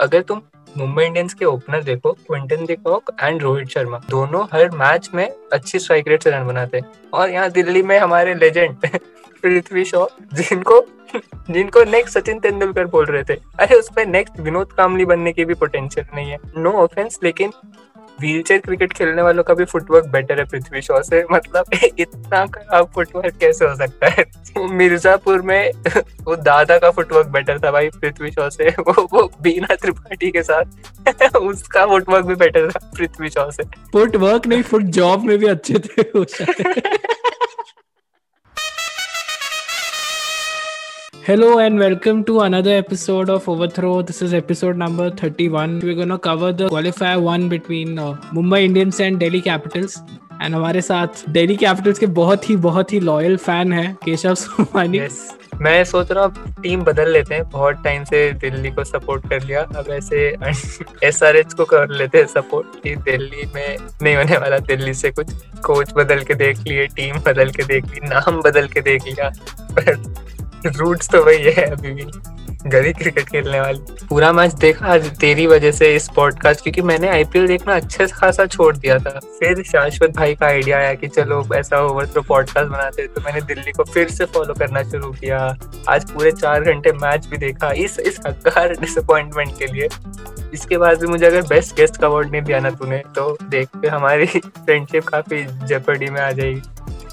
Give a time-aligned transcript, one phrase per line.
[0.00, 0.42] अगर तुम
[0.76, 5.78] मुंबई इंडियंस के ओपनर देखो, Quinton de Kock and Rohit Sharma, दोनों हर मैच में अच्छी
[5.78, 8.76] स्ट्राइक रेट से रन बनाते हैं। और यहाँ दिल्ली में हमारे लेजेंड
[9.42, 10.86] पृथ्वी शॉ, जिनको
[11.50, 15.54] जिनको नेक्स्ट सचिन तेंदुलकर बोल रहे थे। अरे उसमें नेक्स्ट विनोद कामली बनने की भी
[15.54, 17.52] पोटेंशियल नहीं है। नो no ऑफेंस लेकिन
[18.20, 21.64] व्हीलचेयर क्रिकेट खेलने वालों का भी फुटवर्क बेटर है पृथ्वी शॉ से। मतलब
[21.98, 24.24] इतना खराब फुटवर्क कैसे हो सकता है?
[24.70, 25.72] मिर्जापुर में
[26.24, 30.42] वो दादा का फुटवर्क बेटर था भाई पृथ्वी शॉ से। वो वो बीना त्रिपाठी के
[30.42, 35.46] साथ उसका फुटवर्क भी बेटर था पृथ्वी शॉ से। फुटवर्क नहीं फुट जॉब में भी
[35.46, 36.02] अच्छे थे
[41.26, 44.02] Hello and welcome to another episode of Overthrow.
[44.02, 45.80] This is episode number 31.
[45.80, 49.96] We're going to cover the qualifier one between uh, Mumbai Indians and Delhi Capitals.
[50.42, 54.98] And हमारे साथ Delhi Capitals के बहुत ही बहुत ही लॉयल फ़ैन है केशव सोमानी
[54.98, 55.16] yes.
[55.62, 59.42] मैं सोच रहा हूँ टीम बदल लेते हैं बहुत टाइम से दिल्ली को सपोर्ट कर
[59.44, 60.26] लिया अब ऐसे
[61.08, 64.94] एस आर एच को कर लेते हैं सपोर्ट कि दिल्ली में नहीं होने वाला दिल्ली
[64.94, 65.32] से कुछ
[65.66, 69.32] कोच बदल के देख लिए टीम बदल के देख ली नाम बदल के देख लिया
[70.68, 72.04] रूट्स तो वही है अभी भी।
[72.66, 77.08] गली क्रिकेट खेलने वाली। पूरा मैच देखा आज तेरी वजह से इस पॉडकास्ट क्योंकि मैंने
[77.08, 81.48] आईपीएल देखना अच्छे खासा छोड़ दिया था। फिर शाश्वत भाई का आइडिया आया कि चलो,
[81.54, 85.56] ऐसा ओवर थ्रो पॉडकास्ट बनाते तो मैंने दिल्ली को फिर से फॉलो करना शुरू किया।
[85.88, 89.88] आज पूरे चार घंटे मैच भी देखा इस इस हकार डिसअपॉइंटमेंट के लिए।
[90.54, 93.68] इसके बाद भी मुझे अगर बेस्ट गेस्ट का अवार्ड नहीं दिया ना तूने तो देख
[93.76, 96.62] के हमारी फ्रेंडशिप काफ़ी जेपर्डी में आ जाएगी।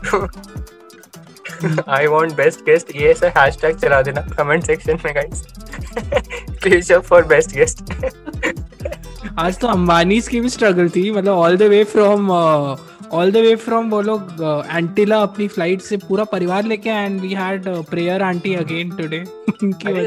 [1.89, 5.45] आई वांट बेस्ट गेस्ट ये ऐसा हैशटैग चला देना कमेंट सेक्शन में guys
[6.63, 7.83] please up for best guest
[9.39, 12.31] आज तो अंबानी की भी स्ट्रगल थी। मतलब all the way from
[13.11, 14.21] all the way from वो लोग
[14.71, 19.23] एंटीला uh, अपनी फ़्लाइट से पूरा परिवार लेके and we had prayer aunty again today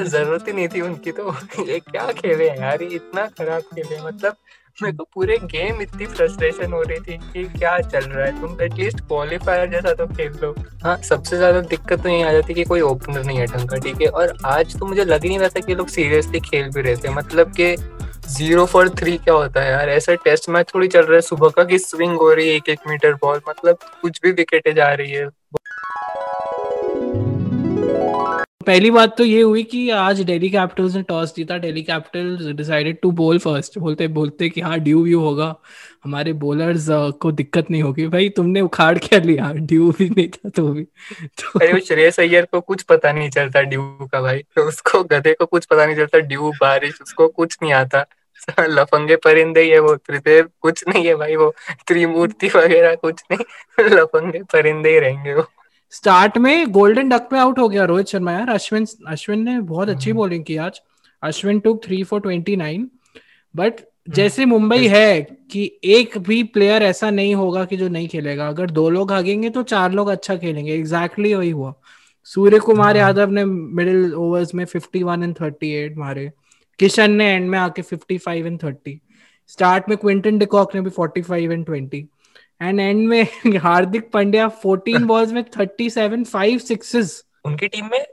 [0.05, 1.33] ज़रूरत ही नहीं थी उनकी तो।
[1.69, 2.83] ये क्या खेले यार?
[2.83, 4.37] ये इतना खराब खेले मतलब
[4.78, 8.41] मेरे को पूरे गेम इतनी फ्रस्ट्रेशन हो रही थी कि क्या चल रहा है?
[8.41, 10.54] तुम एटलीस्ट क्वालिफायर जैसा तो खेल लो।
[10.84, 13.76] हाँ सबसे ज़्यादा दिक्कत तो यही आ जाती कि कोई ओपनर नहीं है ढंग का,
[13.76, 14.09] ठीक है?
[14.09, 16.97] और आज तो मुझे लग ही नहीं रहा था कि लोग सीरियसली खेल भी रहे
[16.97, 17.75] थे। मतलब कि
[18.28, 19.88] ज़ीरो फॉर थ्री क्या होता है यार?
[19.88, 22.69] ऐसा टेस्ट मैच थोड़ी चल रहा है। सुबह का कि स्विंग हो रही है एक
[22.69, 25.28] एक मीटर बॉल मतलब कुछ भी विकेटें जा रही है।
[28.66, 32.99] पहली बात तो ये हुई कि आज दिल्ली कैपिटल्स ने टॉस जीता। Delhi Capitals decided
[33.03, 35.54] to bowl first बोलते बोलते कि हाँ ड्यू व्यू होगा।
[36.04, 36.87] हमारे बॉलर्स
[37.21, 39.53] को दिक्कत नहीं होगी। भाई, तुमने उखाड़ क्या लिया?
[39.53, 40.84] ड्यू भी नहीं था तो भी।
[41.22, 45.66] तो श्रेयस अय्यर को कुछ पता नहीं चलता ड्यू का भाई। उसको गधे को कुछ
[45.66, 48.04] पता नहीं चलता। ड्यू बारिश, उसको कुछ नहीं आता।
[48.60, 51.54] लफंगे परिंदे ही है वो। त्रिदेव कुछ नहीं है भाई वो।
[51.88, 53.44] त्रिमूर्ति वगैरह कुछ नहीं।
[53.87, 55.47] लफंगे परिंदे ही रहेंगे वो।
[55.91, 59.88] स्टार्ट में गोल्डन डक पे आउट हो गया रोहित शर्मा यार। अश्विन अश्विन ने बहुत
[59.88, 60.80] अच्छी बॉलिंग हम्म। की आज।
[61.22, 62.91] Ashwin took three four twenty nine
[63.56, 63.74] but
[64.08, 68.70] जैसे मुंबई है कि एक भी प्लेयर ऐसा नहीं होगा कि जो नहीं खेलेगा। अगर
[68.70, 71.74] दो लोग भागेंगे तो चार लोग अच्छा खेलेंगे। एग्जैक्टली exactly वही हुआ।
[72.24, 76.32] सूर्य कुमार हाँ। यादव ने मिडिल ओवर्स में 51 एंड 38 मारे।
[76.78, 78.98] किशन ने एंड में आके 55 एंड 30
[79.48, 82.06] स्टार्ट में क्विंटन डिकॉक ने भी 45 एंड 20
[82.62, 83.27] एंड एंड में
[83.59, 88.05] हार्दिक पांड्या 14 बॉल्स में 37 फाइव सिक्सेस उनकी टीम में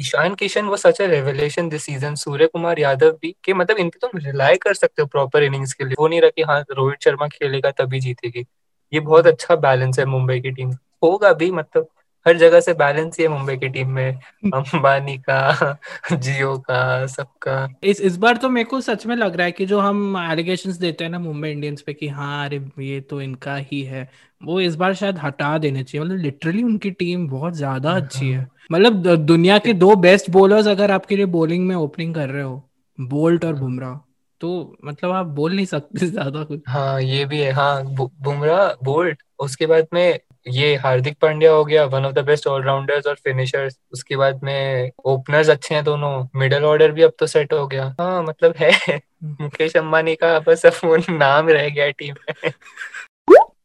[0.00, 3.88] ईशान किशन वो such a revelation this season Surya Kumar Yadav भी के मतलब इन
[3.88, 6.64] पे तुम रिलाई कर सकते हो प्रॉपर इनिंग्स के लिए। वो नहीं रखे कि हाँ
[6.70, 8.46] रोहित शर्मा खेलेगा तभी जीतेगी।
[8.92, 10.70] ये बहुत अच्छा बैलेंस है मुंबई की टीम
[11.02, 11.88] होगा भी मतलब
[12.26, 14.14] हर जगह से बैलेंस ही है मुंबई की टीम में।
[14.54, 15.76] अंबानी का
[16.12, 19.66] जियो का सबका। इस इस बार तो मेरे को सच में लग रहा है कि
[19.66, 23.56] जो हम एलिगेशन देते हैं ना मुंबई इंडियंस पे कि हाँ अरे ये तो इनका
[23.56, 24.08] ही है
[24.40, 28.30] वो इस बार शायद हटा देने चाहिए। मतलब लिटरली उनकी टीम बहुत ज़्यादा हाँ, अच्छी
[28.30, 32.28] है। हाँ। मतलब दुनिया के दो बेस्ट बॉलर्स अगर आपके लिए बॉलिंग में ओपनिंग कर
[32.28, 32.62] रहे हो
[32.98, 33.98] बोल्ट और बुमराह
[34.40, 39.22] तो मतलब आप बोल नहीं सकते ज़्यादा कुछ। हाँ ये भी है। हाँ बुमराह बोल्ट
[39.38, 40.18] उसके बाद में
[40.48, 44.90] ये हार्दिक पांड्या हो गया one of the best all rounders और फिनिशर्स उसके बाद में
[45.04, 46.26] ओपनर्स अच्छे हैं दोनों.
[46.36, 47.94] मिडल ऑर्डर भी अब तो सेट हो गया.
[48.00, 49.00] हाँ मतलब है.
[49.24, 52.52] मुकेश अंबानी का बस अब नाम रह गया टीम में.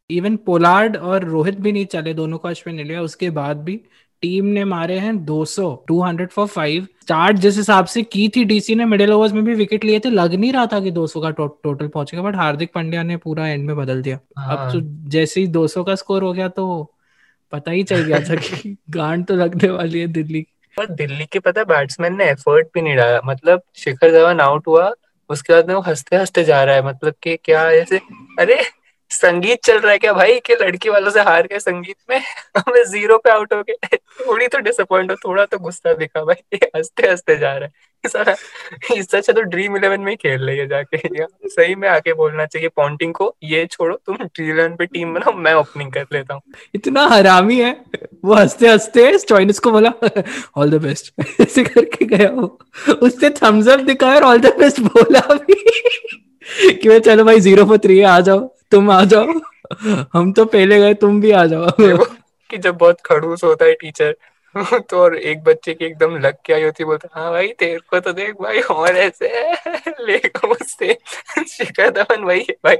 [0.09, 3.01] इवन पोलार्ड और रोहित भी नहीं चले दोनों को अश्विन ने लिया.
[3.01, 3.81] उसके बाद भी
[4.21, 8.75] टीम ने मारे हैं 200 200 फॉर फाइव स्टार्ट जिस हिसाब से की थी डीसी
[8.75, 11.29] ने मिडिल ओवर्स में भी विकेट लिए थे लग नहीं रहा था कि 200 का
[11.29, 15.09] टो, टोटल पहुंचेगा बट हार्दिक पांड्या ने पूरा एंड में बदल दिया। हाँ। अब तो
[15.09, 16.95] जैसे ही 200 का स्कोर हो गया तो
[17.51, 20.45] पता ही चल गया था कि गांड तो लगने वाली है दिल्ली।
[20.77, 24.93] पर दिल्ली के पता बैट्समैन ने एफर्ट भी नहीं डाला। मतलब शिखर धवन आउट हुआ
[25.29, 27.97] उसके बाद में वो हँसते हँसते जा रहा है। मतलब कि क्या ऐसे
[28.39, 28.61] अरे
[29.09, 30.39] संगीत चल रहा है क्या भाई?
[30.39, 32.17] कि लड़की वालों से हार गए संगीत में?
[32.57, 33.97] हमें ज़ीरो पे आउट हो गए।
[34.27, 37.89] थोड़ी तो डिसअपॉइंट हो, थोड़ा तो गुस्सा दिखा भाई। हँसते हँसते जा रहा है।
[38.97, 40.97] इससे अच्छा तो ड्रीम इलेवन में ही खेल रही है जाके।
[41.49, 45.33] सही में आके बोलना चाहिए पॉन्टिंग को, ये छोड़ो, तुम ड्रीम इलेवन पे टीम बनाओ,
[45.33, 46.41] मैं ओपनिंग कर लेता हूँ।
[46.75, 47.81] इतना हरामी है।
[48.25, 49.93] वो हँसते हँसते स्टॉइनिस को बोला
[50.57, 52.59] ऑल द बेस्ट ऐसे करके गया वो।
[53.01, 55.65] उसने थम्स अप दिखाया और ऑल द बेस्ट बोला भी।
[56.73, 59.27] कि चलो भाई ज़ीरो फॉर थ्री आ जाओ। तुम आ जाओ।
[60.13, 61.69] हम तो पहले गए तुम भी आ जाओ।
[62.49, 64.15] कि जब बहुत खड़ूस होता है टीचर
[64.89, 67.99] तो और एक बच्चे की एकदम लग के आई होती बोलता हाँ भाई तेरे को
[67.99, 70.97] तो देख भाई और ऐसे लेगा मुझसे।
[71.47, 72.75] शिखर धवन वही है भाई।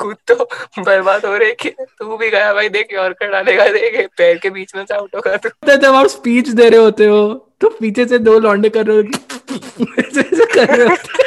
[0.00, 0.34] खुद तो
[0.78, 4.50] बर्बाद हो रहे कि तू भी गया भाई देख और कर डालेगा देख पैर के
[4.50, 7.68] बीच में से आउट होगा तू। तो जब आप स्पीच दे रहे होते हो तो
[7.68, 9.02] पीछे से दो लौंडे कर रहे हो
[10.54, 11.24] कर रहे होते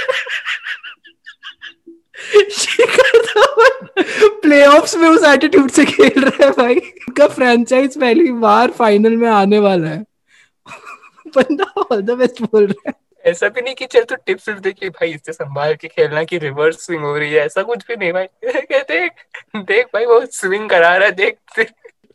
[2.50, 3.88] शिखर धवन
[4.42, 9.30] प्लेऑफ्स में उस एटीट्यूड से खेल रहा है भाई। उनका फ्रेंचाइज पहली बार फाइनल में
[9.30, 10.04] आने वाला है।
[11.36, 12.94] बंदा ऑल द बेस्ट बोल रहा है।
[13.26, 16.38] ऐसा भी नहीं कि चल तू टिप्स सिर्फ़ देखिए भाई इससे संभाल के खेलना की
[16.38, 19.08] रिवर्स स्विंग हो रही है ऐसा कुछ भी नहीं भाई। कहते
[19.56, 21.38] देख भाई वो स्विंग करा रहा है देख।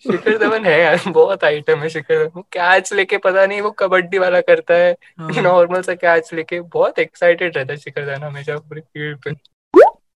[0.05, 4.19] शिखर धवन है यार बहुत आइटम है शिखर धवन। कैच लेके पता नहीं वो कबड्डी
[4.19, 8.57] वाला करता है। नॉर्मल हाँ। सा कैच लेके बहुत एक्साइटेड रहता है शिखर धवन हमेशा
[8.59, 9.31] पूरी फ़ील्ड पे।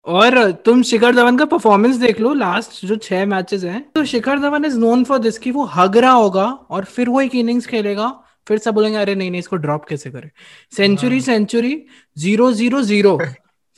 [0.08, 4.40] और तुम शिखर धवन का परफॉर्मेंस देख लो लास्ट जो छह मैचेस हैं तो Shikhar
[4.40, 7.68] Dhawan is known for this कि वो हग रहा होगा और फिर वो एक इनिंग्स
[7.68, 10.32] खेलेगा फिर सब बोलेंगे अरे नहीं नहीं इसको ड्रॉप कैसे करे?
[10.78, 11.86] Century century
[12.18, 13.20] zero zero zero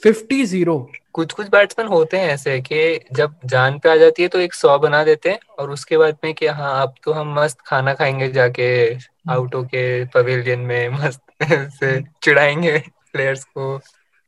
[0.04, 4.28] fifty zero कुछ कुछ बैट्समैन होते हैं ऐसे कि जब जान पे आ जाती है
[4.28, 7.40] तो एक सौ बना देते हैं और उसके बाद में कि हाँ अब तो हम
[7.40, 8.94] मस्त खाना खाएँगे जाके
[9.30, 11.22] आउटो के पवेलियन में मस्त
[11.52, 12.84] से चिढ़ाएँगे
[13.14, 13.78] प्लेयर्स को।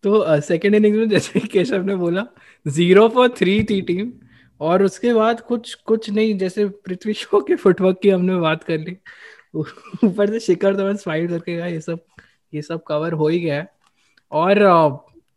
[0.03, 2.25] तो सेकेंड इनिंग्स में जैसे केशव ने बोला
[2.67, 4.11] ज़ीरो फॉर थ्री थी टीम
[4.61, 8.77] और उसके बाद कुछ कुछ नहीं, जैसे पृथ्वी शो के फुटवर्क की हमने बात कर
[8.79, 8.97] ली,
[10.05, 12.05] ऊपर से शिखर धवन स्माइल करके गया, ये सब
[12.53, 13.67] ये सब कवर हो ही गया है।
[14.31, 14.59] और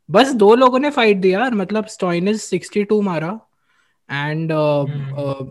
[0.08, 3.38] बस दो लोगों ने फाइट दिया मतलब स्टॉइनिस सिक्सटी टू मारा
[4.08, 4.52] एंड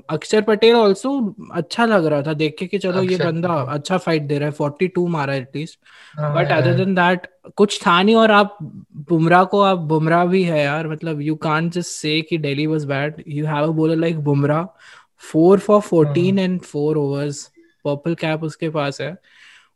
[0.10, 1.12] अक्षर पटेल ऑल्सो
[1.54, 4.52] अच्छा लग रहा था देख के कि चलो ये बंदा अच्छा फाइट दे रहा है
[4.52, 5.80] फोर्टी टू मारा at least
[6.36, 7.28] but other than that
[7.58, 8.58] कुछ था नहीं और आप
[9.10, 12.86] बुमराह को आप बुमराह भी है यार मतलब यू कान जस्ट से कि Delhi was
[12.86, 14.66] bad you have a bowler like Bumrah
[15.32, 17.46] four for fourteen and four overs
[17.86, 19.16] purple cap उसके पास है।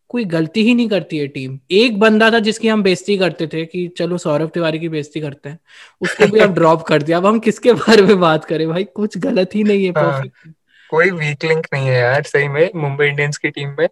[0.10, 3.66] कोई गलती ही नहीं करती है टीम। एक बंदा था जिसकी हम बेइज्जती करते थे
[3.66, 5.60] कि चलो सौरभ तिवारी की बेइज्जती करते हैं।
[6.02, 8.84] उसको भी अब ड्रॉप कर दिया। अब हम किसके बारे में बात करें भाई?
[8.84, 10.54] कुछ गलत ही नहीं है परफेक्ट हाँ,
[10.90, 13.88] कोई वीक लिंक नहीं है यार सही में। मुंबई इंडियंस की टीम में।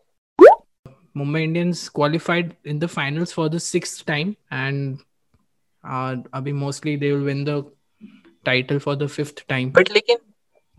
[1.18, 4.98] Mumbai Indians qualified in the finals for the six time and
[6.34, 7.64] अभी mostly they will win the
[8.46, 10.18] title for the fifth time but लेकिन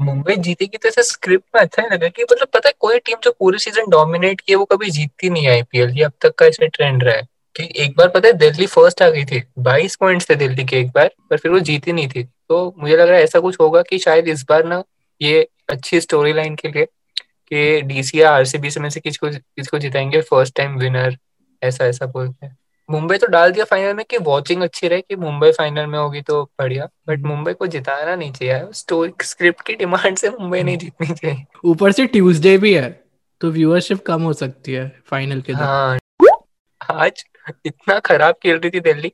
[0.00, 3.16] मुंबई जीतेगी तो ऐसे स्क्रिप्ट में अच्छा ही लगा कि मतलब पता है, कोई टीम
[3.24, 6.68] जो पूरे सीज़न डोमिनेट किए वो कभी जीतती नहीं आईपीएल ये अब तक का ऐसे
[6.68, 7.22] ट्रेंड रहा है।
[7.56, 10.76] कि एक बार पता है, दिल्ली फ़र्स्ट आ गई थी, बाईस पॉइंट थे दिल्ली के
[10.76, 13.56] एक बार, पर फिर वो जीती नहीं थी। तो मुझे लग रहा है ऐसा कुछ
[13.60, 14.82] होगा कि शायद इस बार ना
[15.20, 16.84] ये अच्छी स्टोरी लाइन के लिए
[17.50, 21.16] कि डीसी या आरसीबी से में से किसको किसको जिताएँगे फ़र्स्ट टाइम विनर
[21.62, 22.56] ऐसा ऐसा बोलते हैं।
[22.90, 26.20] मुंबई तो डाल दिया फाइनल में कि वॉचिंग अच्छी रहे कि मुंबई फाइनल में होगी
[26.20, 30.62] तो बढ़िया। बट हम्म। मुंबई को जिताना नहीं चाहिए स्टोरी स्क्रिप्ट की डिमांड से मुंबई
[30.62, 32.88] नहीं जीतनी चाहिए। ऊपर से ट्यूसडे भी है
[33.40, 35.98] तो व्यूअरशिप कम हो सकती है फाइनल के हाँ।
[36.90, 37.24] आज
[37.66, 39.08] इतना खराब खेल रही थी दिल्ली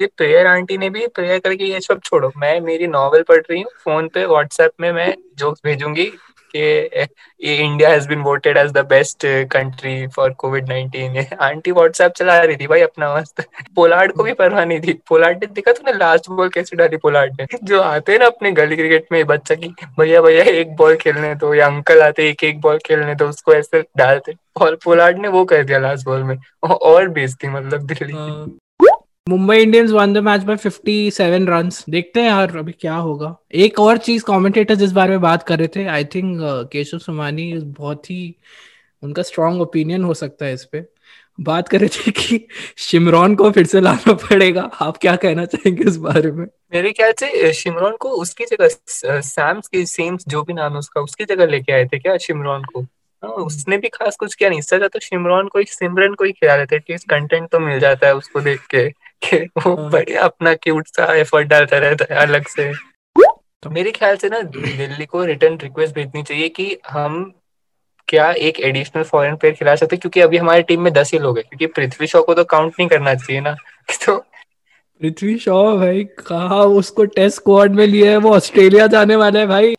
[0.00, 3.60] कि प्रेयर आंटी ने भी प्रेयर करके ये सब छोड़ो मैं मेरी नॉवल पढ़ रही
[3.60, 6.12] हूँ फ़ोन पे व्हाट्सएप में मैं जोक्स भेजूँगी
[6.54, 12.38] कि India has been voted as the best country for Covid nineteen aunty WhatsApp चला
[12.38, 13.44] रही थी भाई अपना मस्त।
[13.76, 17.40] पोलार्ड को भी परवाह नहीं थी। पोलार्ड ने देखा तूने लास्ट बॉल कैसे डाली पोलार्ड
[17.40, 17.46] ने?
[17.62, 21.34] जो आते हैं ना अपने गली क्रिकेट में बच्चा की, भैया भैया, एक बॉल खेलने
[21.34, 25.28] तो या अंकल आते एक एक बॉल खेलने तो उसको ऐसे डालते और पोलार्ड ने
[25.28, 28.14] वो कर दिया लास्ट बॉल में। और बेचती मतलब Delhi.
[29.28, 33.80] Mumbai Indians won the match by 57 runs देखते हैं यार अभी क्या होगा। एक
[33.80, 37.58] और चीज़ कमेंटेटर जिस बारे में बात कर रहे थे। I think uh, Keshav Somani
[37.58, 38.36] बहुत ही
[39.02, 40.84] उनका स्ट्रॉन्ग ओपिनियन हो सकता है इस पे।
[41.40, 45.84] बात कर रहे थे कि शिमरॉन को फिर से लाना पड़ेगा। आप क्या कहना चाहेंगे
[45.84, 46.46] इस बारे में?
[46.74, 48.68] मेरे ख्याल से शिमरॉन को उसकी जगह
[49.20, 52.62] सैम्स की सेम्स जो भी नाम है उसका उसकी जगह लेके आए थे क्या शिमरॉन
[52.62, 52.80] को?
[53.24, 56.54] हाँ, उसने भी खास कुछ किया नहीं। इससे तो शिमरॉन को सिमरन को ही खिला
[56.54, 60.54] रहे थे। कंटेंट तो मिल जाता है उसको देख के। कि वो हाँ। बढ़िया अपना
[60.54, 62.72] क्यूट सा एफर्ट डालता रहता है अलग से।
[63.62, 67.34] तो मेरे ख्याल से ना दिल्ली को रिटर्न रिक्वेस्ट भेजनी चाहिए कि हम
[68.08, 71.38] क्या एक एडिशनल फॉरेन प्लेयर खिला सकते क्योंकि अभी हमारी टीम में दस ही लोग
[71.38, 73.56] हैं क्योंकि पृथ्वी शॉ को तो काउंट नहीं करना चाहिए ना।
[74.06, 74.16] तो
[75.00, 78.16] पृथ्वी शॉ भाई कहा उसको टेस्ट स्क्वाड में लिया है?
[78.16, 79.74] वो ऑस्ट्रेलिया जाने वाला है भाई।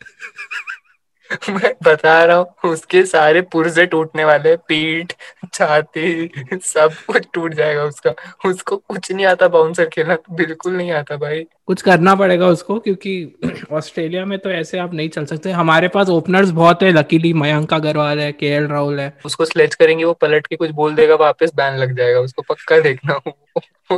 [1.50, 5.12] मैं बता रहा हूँ उसके सारे पुर्जे टूटने वाले पीठ
[5.54, 6.30] छाती
[6.64, 8.14] सब कुछ टूट जाएगा उसका।
[8.48, 13.40] उसको कुछ नहीं आता बाउंसर खेलना बिल्कुल नहीं आता भाई। कुछ करना पड़ेगा उसको क्योंकि
[13.72, 17.74] ऑस्ट्रेलिया में तो ऐसे आप नहीं चल सकते। हमारे पास ओपनर्स बहुत है लकीली मयंक
[17.74, 21.54] अग्रवाल है के राहुल है। उसको स्लेच करेंगे वो पलट के कुछ बोल देगा वापस
[21.54, 23.20] बैन लग जाएगा उसको पक्का देखना।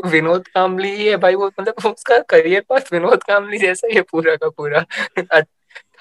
[0.07, 4.03] विनोद कामली ही है भाई वो मतलब उसका करियर पास विनोद कामली जैसा ही है
[4.03, 4.85] पूरा का पूरा।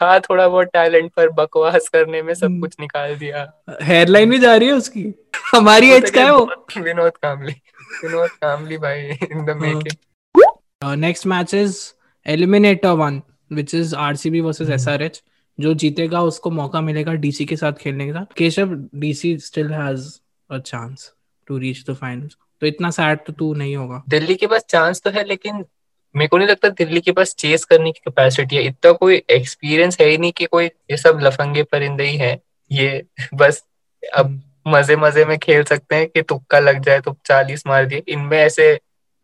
[0.02, 3.42] था थोड़ा बहुत टैलेंट पर बकवास करने में सब हम्म। कुछ निकाल दिया।
[3.84, 5.14] हेयरलाइन भी जा रही है उसकी?
[5.54, 6.46] हमारी एज का है वो?
[6.78, 7.54] विनोद कामली।
[8.04, 9.02] विनोद कामली भाई
[9.32, 11.78] in the making next match is
[12.26, 15.22] eliminator one which is RCB versus SRH
[15.60, 20.08] जो जीतेगा उसको मौका मिलेगा डीसी के साथ खेलने के साथ। Keshav DC still has
[20.50, 21.12] a chance
[21.48, 25.02] to reach the finals तो इतना सैड तो तू नहीं होगा। दिल्ली के पास चांस
[25.02, 25.64] तो है लेकिन
[26.16, 29.98] मेरे को नहीं लगता दिल्ली के पास चेस करने की कैपेसिटी है। इतना कोई एक्सपीरियंस
[30.02, 32.38] है ही नहीं कि कोई ये सब लफंगे परिंदे ही है।
[32.72, 33.64] ये बस
[34.04, 37.86] अब हम्म। मज़े मज़े में खेल सकते हैं कि तुक्का लग जाए तो चालीस मार
[37.86, 38.74] दिए। इनमें ऐसे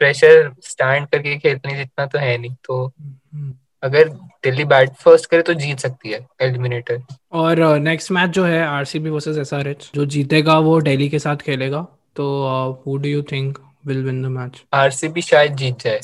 [0.01, 4.09] प्रेशर स्टैंड करके खेलने जितना तो है नहीं। तो हम्म। अगर
[4.43, 7.01] दिल्ली बैट फ़र्स्ट करे तो जीत सकती है एलिमिनेटर
[7.31, 11.85] और नेक्स्ट मैच जो है आरसीबी वर्सेस एसआरएच जो जीतेगा वो दिल्ली के साथ खेलेगा।
[12.15, 12.25] तो
[12.85, 15.99] who do you think will win the match RCB शायद जीत जाए।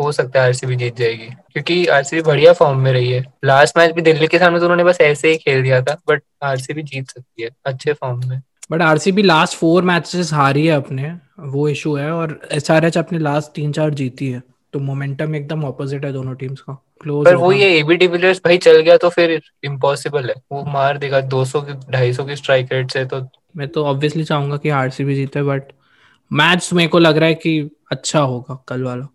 [0.00, 3.90] हो सकता है आरसीबी जीत जाएगी। क्योंकि आरसीबी बढ़िया फॉर्म में रही है। लास्ट मैच
[3.90, 7.10] भी दिल्ली के सामने तो उन्होंने बस ऐसे ही खेल दिया था बट आरसीबी जीत
[7.10, 8.40] सकती है अच्छे फॉर्म में।
[8.72, 13.52] But RCB last four matches हारी है अपने वो इशू है और एसआरएच अपने लास्ट
[13.54, 14.42] तीन चार जीती है।
[14.72, 18.58] तो मोमेंटम एकदम ऑपोजिट है दोनों टीम्स का। क्लोज पर वो ये एबी डिविलियर्स भाई
[18.58, 22.90] चल गया तो फिर इम्पॉसिबल है। वो मार देगा 200 की 250 की स्ट्राइक रेट
[22.90, 23.20] से तो।
[23.56, 25.72] मैं तो ऑब्वियसली चाहूँगा कि आरसीबी जीते बट
[26.30, 29.06] मैच मेरे को लग रहा है कि अच्छा होगा कल वाला।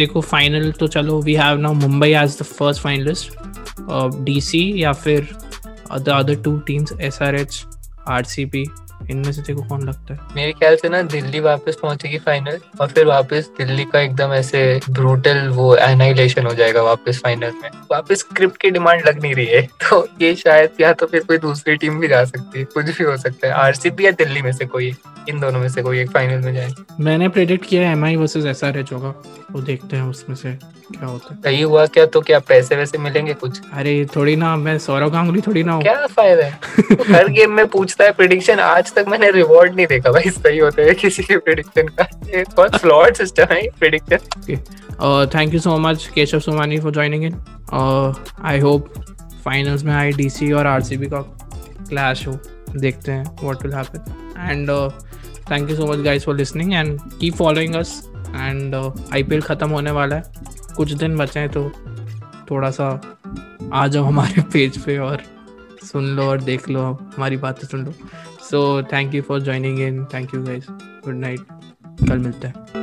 [0.00, 5.28] देखो फाइनल तो चलो we have now Mumbai as the first finalist DC या फिर
[5.90, 7.64] other two teams S R H
[8.08, 8.64] R C RCB
[9.10, 12.88] इनमें से तेको कौन लगता है। मेरे ख्याल से ना दिल्ली वापस पहुंचेगी फाइनल और
[12.88, 18.18] फिर वापस दिल्ली का एकदम ऐसे ब्रूटल वो एनाइलेशन हो जाएगा वापस फाइनल में। वापस
[18.18, 21.76] स्क्रिप्ट की डिमांड लग नहीं रही है तो ये शायद या तो फिर कोई दूसरी
[21.76, 24.66] टीम भी जा सकती है कुछ भी हो सकता है। आरसीबी या दिल्ली में से
[24.66, 24.94] कोई
[25.28, 28.44] इन दोनों में से कोई एक फाइनल में जाए मैंने प्रेडिक्ट किया है एमआई वर्सेस
[28.46, 29.14] एसआरएच होगा
[29.50, 30.52] वो देखते हैं उसमें से
[30.92, 32.04] क्या होता है। सही हुआ क्या?
[32.06, 33.60] तो क्या पैसे वैसे मिलेंगे कुछ?
[33.72, 36.58] अरे थोड़ी ना मैं सौरव गांगुली थोड़ी ना हूँ। क्या फ़ायदा है?
[37.14, 40.82] हर गेम में पूछता है प्रेडिक्शन आज तक मैंने रिवॉर्ड नहीं देखा भाई, सही होता
[40.82, 44.18] है किसी के प्रेडिक्शन का। बहुत फ्लॉड सिस्टम है prediction
[45.34, 47.34] thank you so much Keshav Somani for joining in
[48.44, 48.88] I hope
[49.44, 51.20] finals में आई डीसी और आरसीबी का
[51.88, 52.38] क्लैश हो।
[52.72, 53.98] देखते हैं what will happen
[54.40, 54.70] and
[55.50, 59.90] thank you so much guys for listening and keep following us and IPL ख़त्म होने
[59.90, 60.22] वाला है।
[60.76, 61.70] कुछ दिन बचे हैं तो
[62.50, 62.88] थोड़ा सा
[63.72, 65.22] आ जाओ हमारे पेज पे और
[65.84, 66.80] सुन लो और देख लो।
[67.16, 67.92] हमारी बातें सुन लो।
[68.50, 70.04] so thank you for joining in.
[70.06, 70.70] Thank you guys.
[71.08, 71.48] Good night.
[72.08, 72.79] kal milta hai